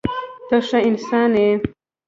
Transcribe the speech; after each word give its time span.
ته 0.47 0.57
ښه 0.67 0.79
انسان 0.89 1.31
یې. 1.41 1.51